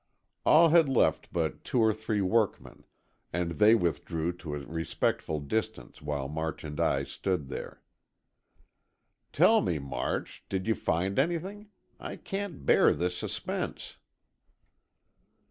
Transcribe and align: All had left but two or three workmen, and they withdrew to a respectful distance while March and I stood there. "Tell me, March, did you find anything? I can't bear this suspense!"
All 0.47 0.69
had 0.69 0.89
left 0.89 1.31
but 1.31 1.63
two 1.63 1.79
or 1.79 1.93
three 1.93 2.21
workmen, 2.21 2.85
and 3.31 3.51
they 3.51 3.75
withdrew 3.75 4.31
to 4.37 4.55
a 4.55 4.65
respectful 4.65 5.39
distance 5.39 6.01
while 6.01 6.27
March 6.27 6.63
and 6.63 6.79
I 6.79 7.03
stood 7.03 7.49
there. 7.49 7.83
"Tell 9.31 9.61
me, 9.61 9.77
March, 9.77 10.43
did 10.49 10.67
you 10.67 10.73
find 10.73 11.19
anything? 11.19 11.69
I 11.99 12.15
can't 12.15 12.65
bear 12.65 12.93
this 12.93 13.15
suspense!" 13.15 13.97